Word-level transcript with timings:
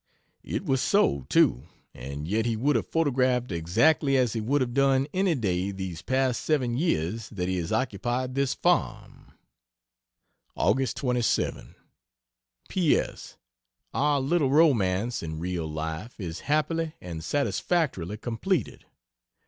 It 0.41 0.65
was 0.65 0.81
so, 0.81 1.27
too 1.29 1.67
and 1.93 2.27
yet 2.27 2.47
he 2.47 2.55
would 2.55 2.75
have 2.75 2.87
photographed 2.87 3.51
exactly 3.51 4.17
as 4.17 4.33
he 4.33 4.41
would 4.41 4.59
have 4.61 4.73
done 4.73 5.05
any 5.13 5.35
day 5.35 5.69
these 5.69 6.01
past 6.01 6.43
7 6.43 6.75
years 6.75 7.29
that 7.29 7.47
he 7.47 7.57
has 7.57 7.71
occupied 7.71 8.33
this 8.33 8.55
farm. 8.55 9.33
Aug. 10.57 10.91
27. 10.95 11.75
P. 12.67 12.97
S. 12.97 13.37
Our 13.93 14.19
little 14.19 14.49
romance 14.49 15.21
in 15.21 15.37
real 15.37 15.67
life 15.69 16.19
is 16.19 16.39
happily 16.49 16.93
and 16.99 17.23
satisfactorily 17.23 18.17
completed. 18.17 18.85